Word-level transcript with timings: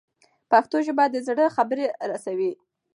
پښتو 0.51 0.77
ژبه 0.87 1.05
د 1.09 1.15
زړه 1.27 1.45
خبره 1.55 1.85
رسوي. 2.11 2.51